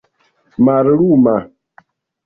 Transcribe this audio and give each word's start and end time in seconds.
malluma 0.63 1.35